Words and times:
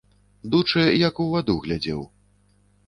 Дучэ 0.55 0.85
як 1.07 1.21
у 1.25 1.29
ваду 1.37 1.59
глядзеў. 1.67 2.01